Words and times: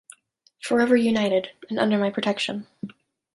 Forever 0.63 0.95
united, 0.97 1.51
and 1.69 1.77
under 1.77 1.99
my 1.99 2.09
protection. 2.09 2.65